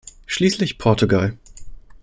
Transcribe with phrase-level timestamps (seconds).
[0.25, 1.37] Schließlich Portugal.